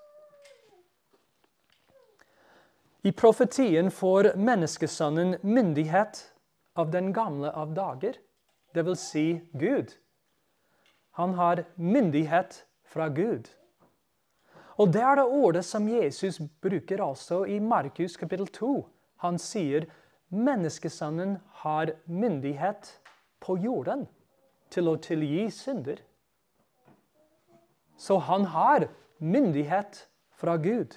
[3.04, 6.22] I profetien får menneskesønnen myndighet
[6.80, 8.16] av den gamle av dager,
[8.72, 9.02] dvs.
[9.10, 9.92] Si Gud.
[11.20, 13.50] Han har myndighet fra Gud.
[14.80, 18.72] Og det er det ordet som Jesus bruker også i Markus kapittel 2.
[19.22, 19.86] Han sier
[20.32, 22.96] menneskesønnen har myndighet
[23.44, 24.08] på jorden
[24.72, 26.00] til å tilgi synder.
[28.00, 28.88] Så han har
[29.20, 30.06] myndighet
[30.40, 30.96] fra Gud.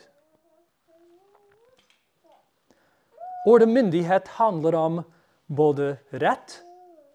[3.47, 5.03] Ordet myndighet handler om
[5.47, 6.59] både rett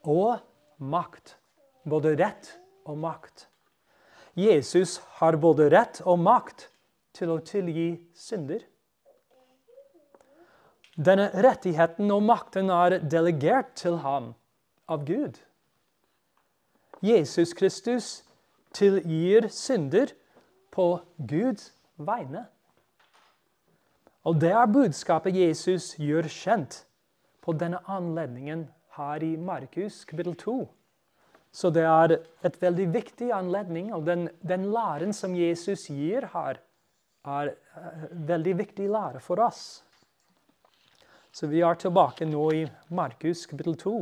[0.08, 0.40] og
[0.80, 1.36] makt.
[1.84, 2.54] Både rett
[2.88, 3.50] og makt.
[4.40, 6.70] Jesus har både rett og makt
[7.18, 8.64] til å tilgi synder.
[10.96, 14.32] Denne rettigheten og makten er delegert til ham
[14.88, 15.36] av Gud.
[17.04, 18.10] Jesus Kristus
[18.72, 20.14] tilgir synder
[20.72, 22.48] på Guds vegne.
[24.22, 26.84] Og det er budskapet Jesus gjør kjent
[27.42, 30.58] på denne anledningen her i Markus kapittel 2.
[31.52, 32.14] Så det er
[32.46, 36.62] et veldig viktig anledning, og den, den læren som Jesus gir her,
[37.22, 39.82] er uh, veldig viktig lære for oss.
[41.34, 43.96] Så vi er tilbake nå i Markus kapittel 2.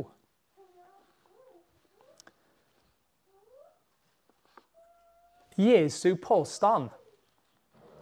[5.60, 6.88] Jesu påstand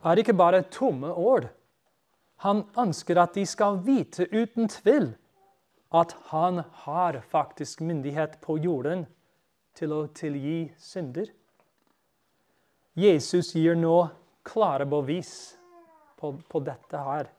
[0.06, 1.48] er ikke bare tomme ord.
[2.44, 5.12] Han ønsker at de skal vite uten tvil
[5.94, 9.06] at han har faktisk myndighet på jorden
[9.78, 11.30] til å tilgi synder.
[12.98, 14.08] Jesus gir nå
[14.46, 15.32] klare bevis
[16.18, 17.30] på, på dette her.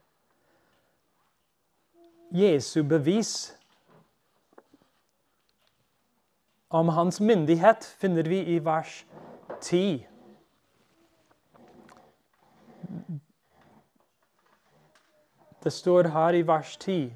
[2.31, 3.53] Jesu bevis
[6.69, 9.01] om hans myndighet finner vi i vers
[9.61, 10.05] 10.
[15.63, 17.11] Det står her i vers 10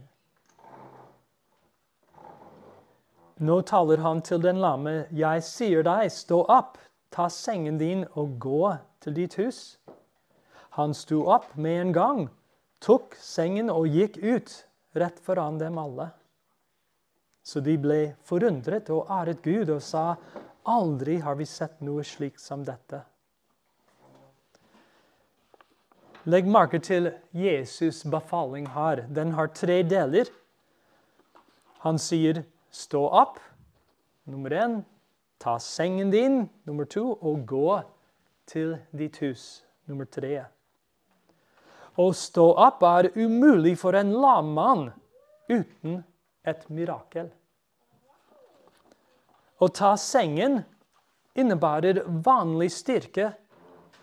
[3.44, 5.06] Nå taler han til den lamme.
[5.12, 6.76] Jeg sier deg, stå opp,
[7.12, 9.62] ta sengen din og gå til ditt hus.
[10.78, 12.22] Han sto opp med en gang,
[12.84, 14.54] tok sengen og gikk ut,
[14.96, 16.10] rett foran dem alle.
[17.44, 20.14] Så de ble forundret og æret Gud og sa,
[20.68, 23.04] aldri har vi sett noe slikt som dette.
[26.26, 29.04] Legg merke til Jesus' befaling her.
[29.12, 30.30] Den har tre deler.
[31.84, 33.38] Han sier Stå opp.
[34.24, 34.82] Nummer én.
[35.38, 36.50] Ta sengen din.
[36.64, 37.20] Nummer to.
[37.22, 37.82] Og gå
[38.50, 39.62] til ditt hus.
[39.86, 40.46] Nummer tre.
[41.94, 44.88] Å stå opp er umulig for en lam mann
[45.52, 46.00] uten
[46.42, 47.30] et mirakel.
[49.62, 50.64] Å ta sengen
[51.38, 53.36] innebærer vanlig styrke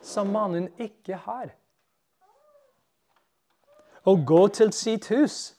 [0.01, 1.51] som mannen ikke har.
[4.05, 5.55] Å gå til sitt hus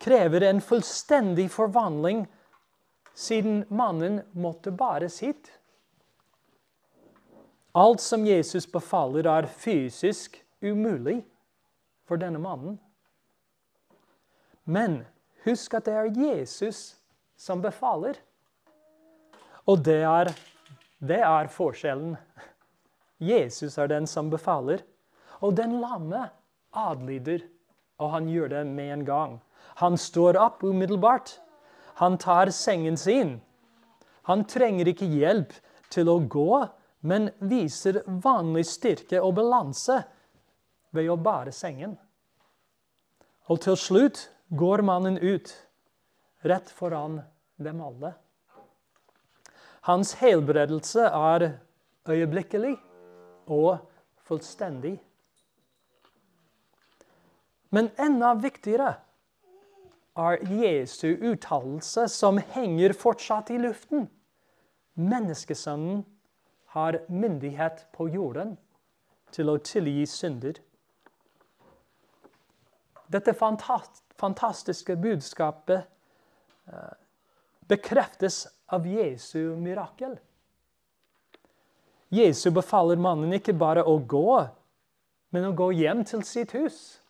[0.00, 2.24] krever en fullstendig forvandling,
[3.16, 5.50] siden mannen måtte bare sitt.
[7.76, 11.18] Alt som Jesus befaler, er fysisk umulig
[12.08, 12.78] for denne mannen.
[14.64, 15.02] Men
[15.44, 16.96] husk at det er Jesus
[17.36, 18.16] som befaler.
[19.66, 20.32] Og det er,
[21.04, 22.16] det er forskjellen.
[23.20, 24.80] Jesus er den som befaler.
[25.44, 26.28] Og den lamme
[26.76, 27.42] adlyder,
[28.00, 29.36] og han gjør det med en gang.
[29.80, 31.38] Han står opp umiddelbart.
[32.00, 33.40] Han tar sengen sin.
[34.28, 35.52] Han trenger ikke hjelp
[35.92, 36.66] til å gå,
[37.06, 40.00] men viser vanlig styrke og balanse
[40.96, 41.96] ved å bære sengen.
[43.46, 45.52] Og til slutt går mannen ut,
[46.42, 47.20] rett foran
[47.62, 48.12] dem alle.
[49.86, 51.46] Hans helbredelse er
[52.10, 52.74] øyeblikkelig
[53.46, 53.78] og
[54.26, 54.96] fullstendig.
[57.76, 58.94] Men enda viktigere
[60.16, 64.06] er Jesu uttalelse som henger fortsatt i luften.
[64.96, 66.06] Menneskesønnen
[66.72, 68.56] har myndighet på jorden
[69.36, 70.56] til å tilgi synder.
[73.12, 75.84] Dette fantastiske budskapet
[76.72, 76.94] eh,
[77.68, 80.16] bekreftes av Jesu mirakel.
[82.08, 84.46] Jesu befaler mannen ikke bare å gå,
[85.34, 87.02] men å gå hjem til sitt hus.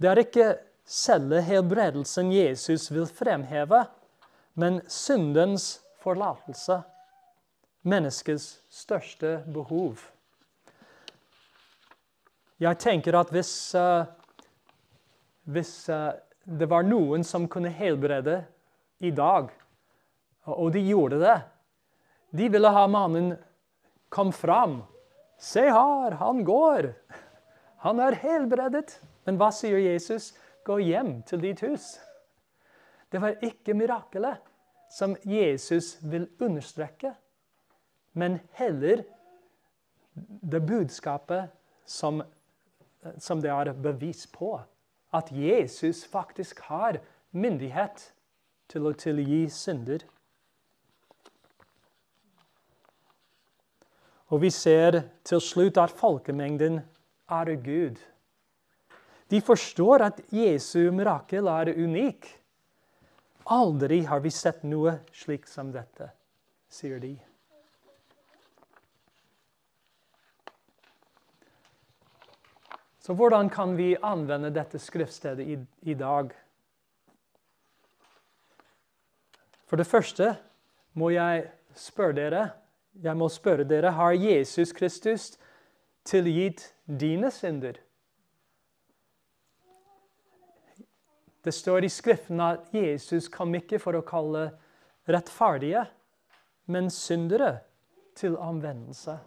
[0.00, 0.48] Det er ikke
[0.84, 3.84] selve helbredelsen Jesus vil fremheve,
[4.54, 6.82] men syndens forlatelse.
[7.84, 10.00] Menneskets største behov.
[12.62, 14.06] Jeg tenker at hvis, uh,
[15.44, 18.40] hvis uh, det var noen som kunne helbrede
[19.04, 19.50] i dag,
[20.44, 21.36] og de gjorde det
[22.36, 23.34] De ville ha mannen
[24.12, 24.82] kom fram.
[25.38, 26.92] Se her, han går.
[27.84, 28.98] Han er helbredet.
[29.24, 30.32] Men hva sier Jesus?
[30.64, 31.94] Gå hjem til ditt hus.
[33.12, 34.40] Det var ikke mirakelet
[34.90, 37.14] som Jesus vil understreke,
[38.12, 39.02] men heller
[40.52, 41.50] det budskapet
[41.84, 42.22] som,
[43.18, 44.60] som det er bevis på.
[45.14, 46.98] At Jesus faktisk har
[47.30, 48.12] myndighet
[48.70, 50.02] til å tilgi synder.
[54.34, 56.80] Og vi ser til slutt at folkemengden
[57.30, 58.00] er Gud.
[59.34, 62.28] De forstår at Jesu mirakel er unik.
[63.50, 66.06] Aldri har vi sett noe slikt som dette,
[66.70, 67.16] sier de.
[73.02, 76.30] Så hvordan kan vi anvende dette skriftstedet i, i dag?
[79.66, 80.36] For det første
[80.94, 82.44] må jeg spørre dere
[83.02, 85.32] jeg må spørre dere, Har Jesus Kristus
[86.06, 87.82] tilgitt dine synder?
[91.44, 94.46] Det står i Skriften at Jesus kom ikke for å kalle
[95.04, 95.82] rettferdige,
[96.72, 97.58] men syndere
[98.16, 99.18] til omvendelse.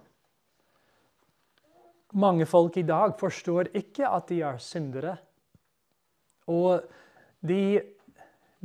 [2.18, 5.14] Mange folk i dag forstår ikke at de er syndere.
[6.50, 6.88] Og
[7.46, 7.84] de,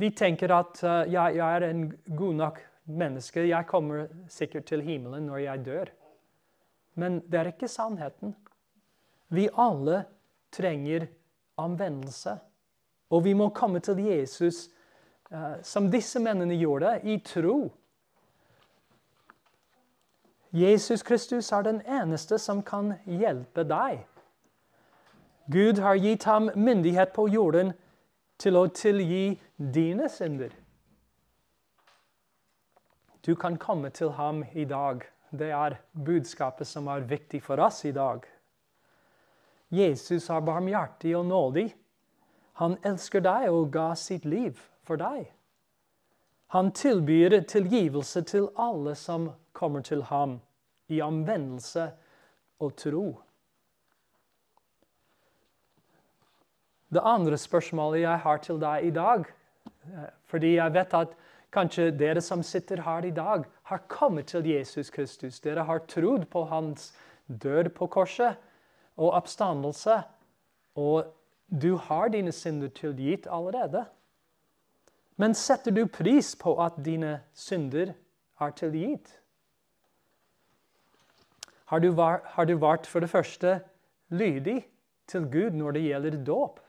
[0.01, 3.43] de tenker at uh, jeg, jeg er en god nok menneske.
[3.45, 5.91] Jeg kommer sikkert til himmelen når jeg dør.
[6.97, 8.33] Men det er ikke sannheten.
[9.33, 10.05] Vi alle
[10.53, 11.05] trenger
[11.61, 12.39] omvendelse
[13.13, 14.65] Og vi må komme til Jesus
[15.29, 17.69] uh, som disse mennene gjorde, i tro.
[20.53, 24.03] Jesus Kristus er den eneste som kan hjelpe deg.
[25.51, 27.73] Gud har gitt ham myndighet på jorden
[28.39, 30.53] til å tilgi dine synder.
[33.25, 35.03] Du kan komme til ham i dag.
[35.31, 38.25] Det er budskapet som er viktig for oss i dag.
[39.73, 41.69] Jesus er barmhjertig og nådig.
[42.61, 45.31] Han elsker deg og ga sitt liv for deg.
[46.53, 50.39] Han tilbyr tilgivelse til alle som kommer til ham,
[50.87, 51.87] i omvendelse
[52.61, 53.05] og tro.
[56.93, 59.25] Det andre spørsmålet jeg har til deg i dag,
[59.89, 61.15] eh, fordi jeg vet at
[61.53, 65.39] kanskje dere som sitter her i dag, har kommet til Jesus Kristus.
[65.39, 66.91] Dere har trodd på hans
[67.27, 68.37] død på korset
[68.97, 70.03] og oppstandelse.
[70.75, 71.05] Og
[71.61, 73.85] du har dine synder tilgitt allerede.
[75.15, 77.93] Men setter du pris på at dine synder
[78.41, 79.11] er tilgitt?
[81.69, 83.59] Har du, vært, har du vært for det første
[84.13, 84.63] lydig
[85.09, 86.59] til Gud når det gjelder dåp?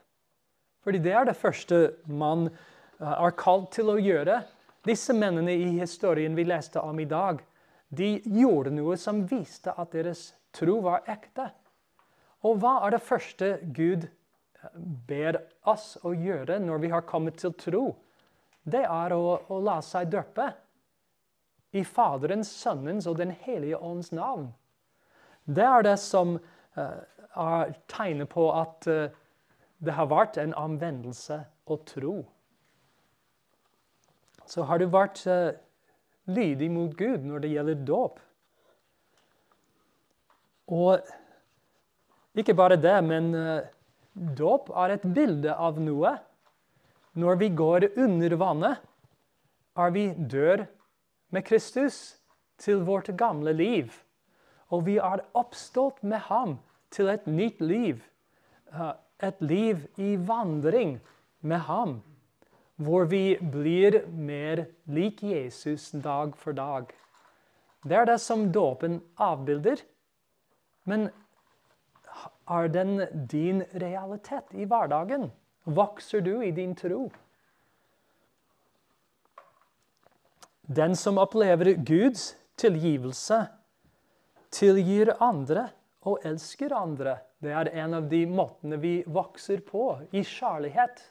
[0.85, 4.43] Fordi det er det første man eh, er kalt til å gjøre.
[4.85, 7.41] Disse mennene i historien vi leste om i dag,
[7.89, 11.49] de gjorde noe som viste at deres tro var ekte.
[12.45, 14.13] Og hva er det første Gud eh,
[15.07, 15.39] ber
[15.69, 17.85] oss å gjøre når vi har kommet til tro?
[18.65, 20.49] Det er å, å la seg døpe
[21.75, 24.49] i Faderens, Sønnens og Den hellige ånds navn.
[25.45, 27.01] Det er det som uh,
[27.35, 29.11] er tegnet på at uh,
[29.85, 32.15] det har vært en omvendelse og tro.
[34.49, 35.51] Så har du vært uh,
[36.31, 38.19] lydig mot Gud når det gjelder dåp.
[40.73, 41.05] Og
[42.35, 43.61] ikke bare det, men uh,
[44.15, 46.15] dåp er et bilde av noe.
[47.15, 48.81] Når vi går under vannet,
[49.75, 50.65] er vi dør
[51.31, 52.17] med Kristus
[52.59, 53.91] til vårt gamle liv.
[54.71, 56.57] Og vi er oppstått med ham
[56.91, 58.03] til et nytt liv.
[58.71, 60.99] Uh, et liv i vandring
[61.41, 61.99] med ham.
[62.75, 66.91] Hvor vi blir mer lik Jesus dag for dag.
[67.85, 69.79] Det er det som dåpen avbilder.
[70.83, 71.09] Men
[72.49, 75.31] er den din realitet i hverdagen?
[75.65, 77.09] Vokser du i din tro?
[80.65, 83.45] Den som opplever Guds tilgivelse,
[84.53, 85.67] tilgir andre
[86.05, 87.19] og elsker andre.
[87.41, 91.01] Det er en av de måtene vi vokser på, i kjærlighet.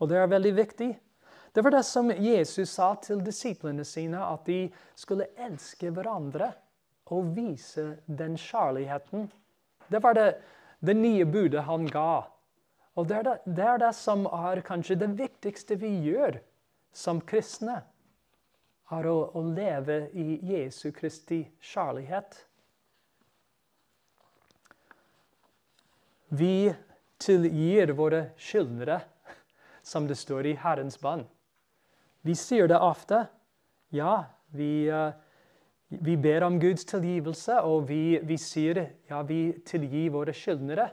[0.00, 0.90] Og det er veldig viktig.
[1.52, 4.64] Det var det som Jesus sa til disiplene sine, at de
[4.98, 6.52] skulle elske hverandre
[7.10, 9.28] og vise den kjærligheten
[9.90, 10.28] det var det,
[10.80, 12.24] det nye budet han ga.
[12.98, 16.40] Og det er det, det er det, som er kanskje det viktigste vi gjør
[16.94, 17.80] som kristne.
[18.90, 22.40] Er å, å leve i Jesu Kristi kjærlighet.
[26.34, 26.72] Vi
[27.22, 29.00] tilgir våre skyldnere,
[29.82, 31.24] som det står i Herrens bann.
[32.26, 33.24] Vi sier det ofte.
[33.94, 34.24] Ja,
[34.54, 35.10] vi uh,
[35.90, 38.78] vi ber om Guds tilgivelse, og vi, vi sier
[39.10, 40.86] ja, vi tilgir våre skyldnere.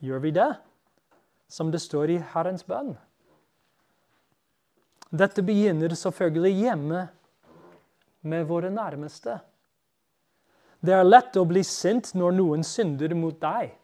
[0.00, 0.48] Gjør vi det?
[1.52, 2.94] Som det står i Herrens bønn.
[5.12, 7.02] Dette begynner selvfølgelig hjemme
[8.28, 9.36] med våre nærmeste.
[10.80, 13.74] Det er lett å bli sint når noen synder mot deg.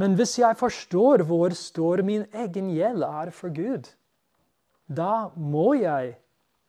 [0.00, 3.88] Men hvis jeg forstår hvor stor min egen gjeld er for Gud,
[4.88, 6.16] da må jeg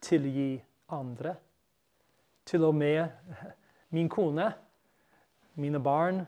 [0.03, 0.59] tilgi
[0.91, 1.37] andre
[2.45, 3.07] til og med
[3.95, 4.51] min kone,
[5.55, 6.25] mine barn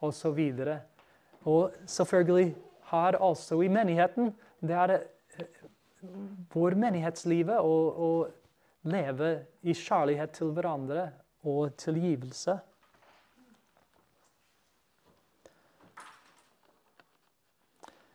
[0.00, 0.40] osv.
[0.66, 0.80] Og,
[1.44, 2.54] og selvfølgelig
[2.90, 4.32] her også i menigheten.
[4.60, 5.62] Det er eh,
[6.54, 8.28] vår menighetslivet å,
[8.88, 9.28] leve
[9.66, 11.08] i kjærlighet til hverandre
[11.50, 12.54] og tilgivelse.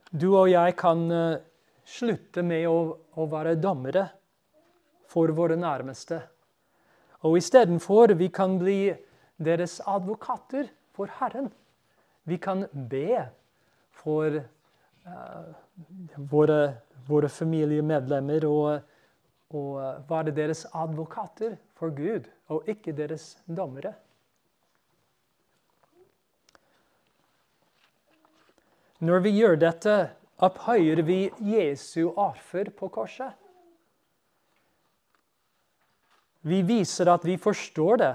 [0.09, 1.41] Du og jeg kan uh,
[1.85, 4.07] slutte med å, å være dommere
[5.11, 6.23] for våre nærmeste.
[7.23, 8.93] Og istedenfor vi kan bli
[9.39, 11.51] deres advokater for Herren.
[12.23, 13.23] Vi kan be
[13.91, 14.39] for
[15.07, 15.53] uh,
[16.31, 16.59] våre,
[17.07, 18.81] våre, familiemedlemmer og,
[19.55, 23.93] og være deres advokater for Gud, og ikke deres dommere.
[29.03, 29.95] Når vi gjør dette,
[30.43, 33.33] opphøyer vi Jesu offer på korset.
[36.45, 38.13] Vi viser at vi forstår det,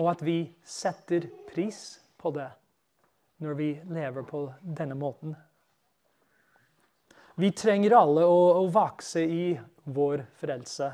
[0.00, 2.48] og at vi setter pris på det
[3.44, 5.34] når vi lever på denne måten.
[7.36, 9.50] Vi trenger alle å, å vokse i
[9.84, 10.88] vår frelse.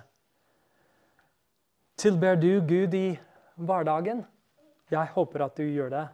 [2.03, 3.07] Tilber du Gud i
[3.55, 4.25] hverdagen?
[4.91, 6.07] Jeg håper at du gjør det.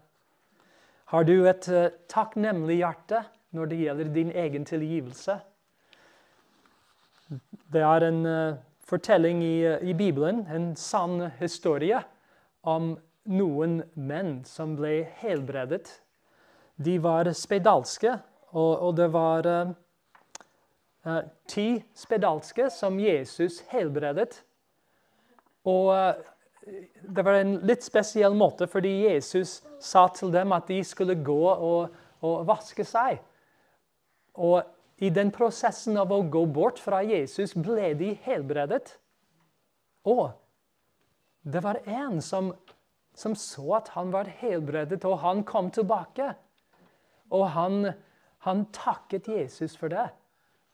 [1.08, 3.24] Har du et uh, takknemlig hjerte
[3.56, 5.38] når det gjelder din egen tilgivelse?
[7.72, 12.00] Det er en uh, fortelling i, uh, i, Bibelen, en sann historie,
[12.62, 12.96] om
[13.28, 15.90] noen menn som ble helbredet.
[16.80, 18.16] De var spedalske,
[18.54, 24.42] og, og det var uh, ti spedalske som Jesus helbredet.
[25.68, 26.34] Og uh,
[27.02, 31.42] det var en litt spesiell måte, fordi Jesus sa til dem at de skulle gå
[31.48, 33.20] og, og vaske seg.
[34.38, 34.62] Og
[34.98, 38.96] i den prosessen av å gå bort fra Jesus ble de helbredet.
[40.08, 40.32] Og
[41.46, 42.50] det var en som,
[43.14, 46.32] som så at han var helbredet, og han kom tilbake.
[47.30, 47.92] Og han,
[48.46, 50.08] han takket Jesus for det.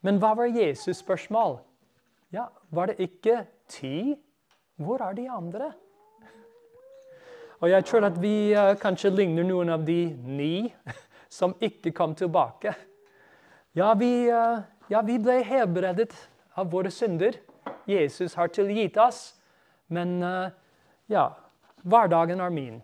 [0.04, 1.58] Men hva var Jesus' spørsmål?
[2.32, 4.16] Ja, Var det ikke ti?
[4.76, 5.72] Hvor er de andre?
[7.60, 10.72] Og jeg tror at vi uh, kanskje ligner noen av de ni
[11.38, 12.74] som ikke kom tilbake.
[13.76, 16.12] Ja, vi, uh, ja, vi ble helbredet
[16.54, 17.34] av våre synder.
[17.90, 19.32] Jesus har tilgitt oss.
[19.90, 20.52] Men uh,
[21.10, 21.24] ja,
[21.82, 22.76] hverdagen er min.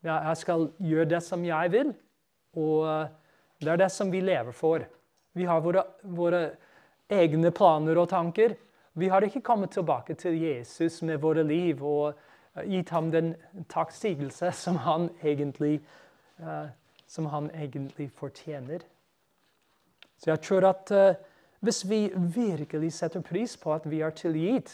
[0.00, 1.90] Ja, jeg skal gjøre det som jeg vil,
[2.56, 3.10] og
[3.60, 4.86] det er det som vi lever for.
[5.36, 6.40] Vi har våre, våre
[7.12, 8.56] egne planer og tanker.
[8.98, 12.16] Vi har ikke kommet tilbake til Jesus med våre liv og
[12.56, 13.34] eh, gitt ham den
[13.70, 15.76] takksigelse som han egentlig,
[17.06, 18.82] som han egentlig fortjener.
[20.22, 21.14] Så jeg tror at uh,
[21.66, 24.70] hvis vi virkelig setter pris på at vi er tilgitt,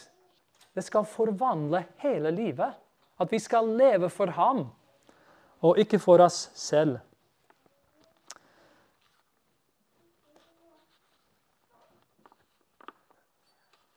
[0.76, 2.76] det skal forvandle hele livet.
[3.20, 4.66] At vi skal leve for ham,
[5.61, 6.99] og ikke for oss selv.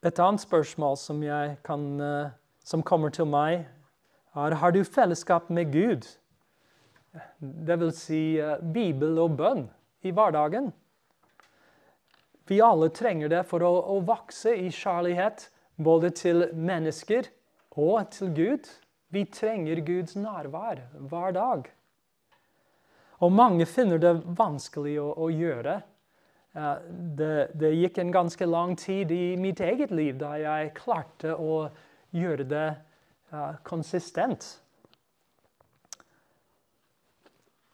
[0.04, 1.22] Et annet spørsmål som,
[1.64, 2.32] kan, uh,
[2.64, 3.68] som, kommer til meg,
[4.36, 6.08] er har du fellesskap med Gud?
[7.40, 9.68] Det vil si uh, Bibel og bønn
[10.02, 10.72] i hverdagen.
[12.52, 15.46] Vi alle trenger det for å, å vokse i kjærlighet
[15.80, 17.30] både til mennesker
[17.80, 18.68] og til Gud.
[19.16, 21.70] Vi trenger Guds nærvær hver dag.
[23.24, 25.78] Og mange finner det vanskelig å, å gjøre
[26.52, 31.70] det, det, gikk en ganske lang tid i mitt eget liv da jeg klarte å
[32.12, 32.68] gjøre det
[33.64, 34.50] konsistent.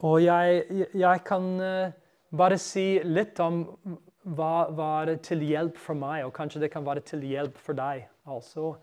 [0.05, 1.95] Og jeg, jeg kan uh,
[2.29, 3.63] bare si litt om
[4.35, 8.07] hva var til hjelp for meg, og kanskje det kan være til hjelp for deg
[8.27, 8.75] altså.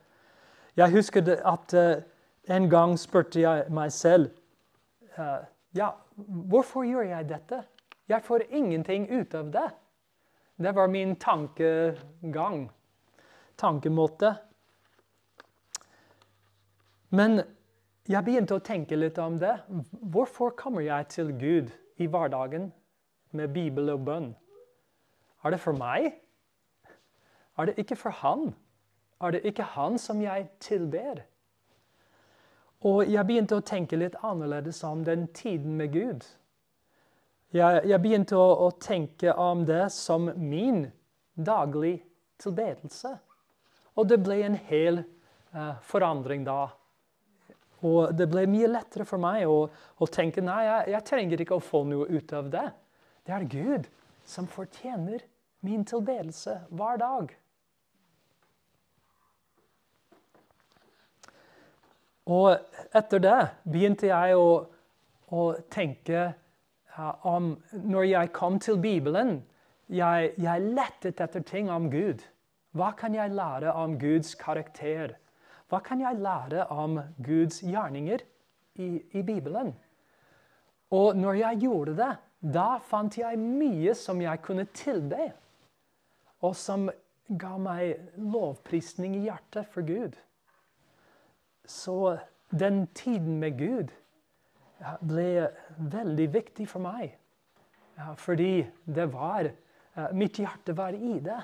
[0.76, 2.03] Jeg husker at uh,
[2.55, 4.32] en gang spurte jeg meg selv
[5.74, 5.90] ja,
[6.26, 7.62] hvorfor gjør jeg dette?
[8.09, 9.68] Jeg får ingenting ut av det.
[10.57, 12.68] Det var min tankegang,
[13.57, 14.34] tankemåte.
[17.14, 17.42] Men
[18.11, 19.57] jeg begynte å tenke litt om det.
[20.03, 22.70] Hvorfor kommer jeg til Gud i hverdagen
[23.32, 24.32] med Bibel og bønn?
[25.45, 26.12] Er det for meg?
[27.59, 28.55] Er det ikke for Han?
[29.20, 31.22] Er det ikke Han som jeg tilber?
[32.84, 36.24] Og jeg begynte å tenke litt annerledes om den tiden med Gud.
[37.55, 40.88] Jeg, jeg begynte å, å, tenke om det som min
[41.34, 42.01] daglig
[42.42, 43.14] tilbedelse.
[43.95, 45.01] Og det ble en hel
[45.55, 46.66] uh, forandring da.
[47.86, 51.57] Og det ble mye lettere for meg å, å tenke nei, jeg, jeg, trenger ikke
[51.57, 52.66] å få noe ut av det.
[53.24, 53.88] Det er Gud
[54.28, 55.22] som fortjener
[55.65, 57.33] min tilbedelse hver dag.
[62.25, 62.57] Og
[62.97, 64.49] etter det begynte jeg å,
[65.29, 65.43] å
[65.73, 66.31] tenke
[67.29, 69.43] om når jeg kom til Bibelen,
[69.93, 72.23] jeg, jeg lettet etter ting om Gud.
[72.75, 75.19] Hva kan jeg lære om Guds karakter?
[75.69, 78.25] Hva kan jeg lære om Guds gjerninger
[78.81, 79.75] i, i Bibelen?
[80.95, 82.11] Og når jeg gjorde det,
[82.55, 85.33] da fant jeg mye som jeg kunne tilbe,
[86.45, 86.88] og som
[87.40, 90.16] ga meg lovprisning i hjertet for Gud.
[91.64, 92.18] Så
[92.53, 93.92] den tiden med Gud
[95.01, 97.14] ble veldig viktig for meg.
[98.20, 99.53] Fordi det var
[100.11, 101.38] Mitt hjerte var i det.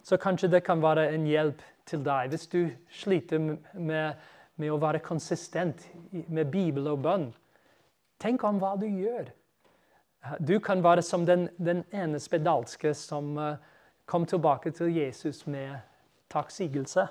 [0.00, 4.16] Så kanskje det kan være en hjelp til deg hvis du sliter med,
[4.56, 7.26] med å være konsistent med Bibel og bønn.
[8.20, 9.28] Tenk om hva du gjør.
[10.40, 13.56] Du kan være som den, den ene spedalske som uh,
[14.06, 15.76] kom tilbake til Jesus med
[16.30, 17.06] takksigelse.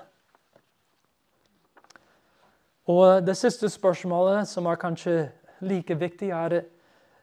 [2.86, 6.60] Og det siste spørsmålet, som er kanskje like viktig, er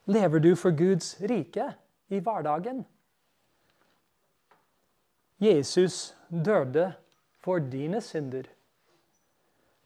[0.05, 1.73] Lever du for Guds rike
[2.09, 2.85] i hverdagen?
[5.39, 6.15] Jesus
[6.45, 6.93] døde
[7.39, 8.43] for dine synder.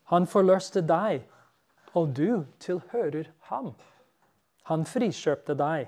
[0.03, 1.23] Han forløste deg,
[1.93, 3.73] og du tilhører ham.
[4.63, 5.87] Han frikjøpte deg.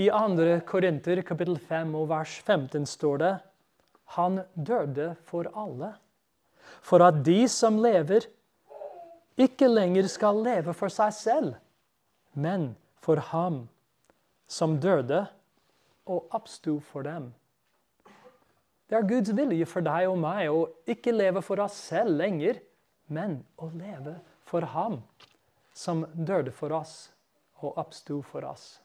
[0.00, 0.60] I 2.
[0.66, 3.32] Korinter kapittel 5 og vers 15 står det
[4.16, 5.92] Han døde for alle,
[6.80, 8.24] for at de som lever,
[9.36, 11.52] ikke lenger skal leve for seg selv,
[12.32, 12.72] men
[13.04, 13.66] for ham
[14.48, 15.26] som døde
[16.06, 17.30] og oppsto for dem.
[18.88, 22.58] Det er Guds vilje for deg og meg å ikke leve for oss selv lenger,
[23.08, 24.98] men å leve for Ham
[25.72, 27.10] som døde for oss
[27.62, 28.82] og oppsto for oss.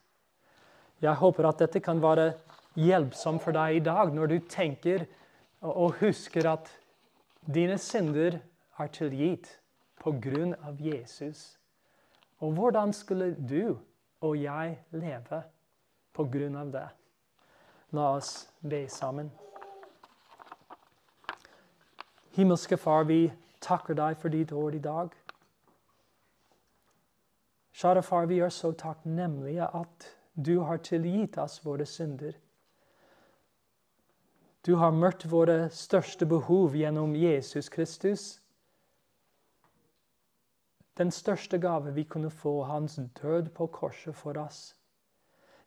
[1.02, 2.32] Jeg håper at dette kan være
[2.78, 5.06] hjelpsomt for deg i dag når du tenker
[5.62, 6.72] og husker at
[7.46, 8.40] dine synder
[8.78, 9.50] er tilgitt
[10.02, 11.58] på grunn av Jesus.
[12.42, 13.78] Og hvordan skulle du
[14.22, 15.42] og jeg leve
[16.14, 16.88] på grunn av det?
[17.94, 19.30] La oss be sammen.
[22.38, 23.32] Himmelske Far, vi
[23.62, 25.14] takker deg for ditt ord i dag.
[27.78, 32.36] Kjære Far, vi er så takknemlige at du har tilgitt oss våre synder.
[34.62, 38.26] Du har møtt våre største behov gjennom Jesus Kristus.
[40.98, 44.76] Den største gave vi kunne få, hans død på korset for oss.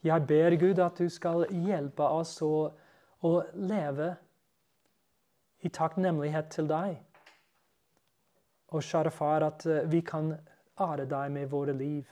[0.06, 2.70] Jeg ber Gud at du skal hjelpe oss å,
[3.26, 4.14] å leve
[5.66, 6.94] i takknemlighet til deg.
[8.70, 10.36] Og kjære far, at eh, vi kan
[10.78, 12.06] ære deg med våre liv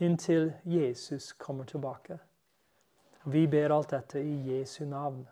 [0.00, 2.18] inntil Jesus kommer tilbake.
[3.24, 5.26] Vi ber alt dette i Jesu navn.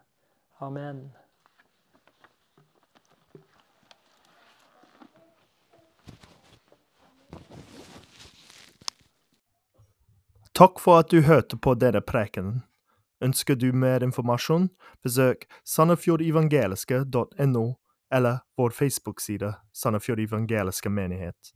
[0.58, 1.10] Amen.
[10.52, 12.62] Takk for at du hørte på denne prekenen.
[13.24, 14.68] Ønsker du mer informasjon,
[15.02, 17.74] besøk sandefjordevangeliske.no
[18.14, 21.52] eller vår Facebook-side Sandefjord evangeliske menighet.